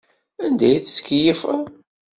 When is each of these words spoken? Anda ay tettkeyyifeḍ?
Anda 0.45 0.65
ay 0.67 0.77
tettkeyyifeḍ? 0.79 1.61